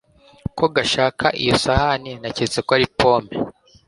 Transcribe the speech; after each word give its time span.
ko 0.57 0.65
gashaka 0.75 1.25
iyo 1.41 1.55
sahane 1.63 2.11
Naketse 2.21 2.57
ko 2.65 2.71
ari 2.77 2.87
pome 2.97 3.31